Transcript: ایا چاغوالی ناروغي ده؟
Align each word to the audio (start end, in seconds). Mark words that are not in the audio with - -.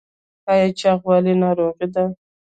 ایا 0.51 0.67
چاغوالی 0.79 1.33
ناروغي 1.41 1.87
ده؟ 1.93 2.05